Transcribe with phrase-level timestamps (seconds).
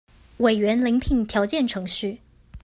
[0.37, 2.21] 委員遴聘條件程序